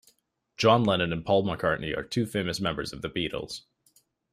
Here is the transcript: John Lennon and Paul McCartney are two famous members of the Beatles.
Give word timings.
John 0.57 0.83
Lennon 0.83 1.13
and 1.13 1.23
Paul 1.23 1.43
McCartney 1.45 1.95
are 1.95 2.01
two 2.01 2.25
famous 2.25 2.59
members 2.59 2.91
of 2.91 3.03
the 3.03 3.07
Beatles. 3.11 3.61